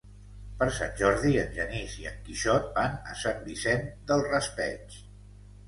[0.61, 5.01] Per Sant Jordi en Genís i en Quixot van a Sant Vicent del Raspeig.